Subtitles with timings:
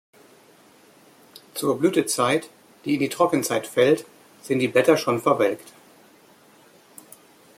[1.53, 2.49] Zur Blütezeit,
[2.85, 4.07] die in die Trockenzeit fällt,
[4.41, 5.73] sind die Blätter schon verwelkt.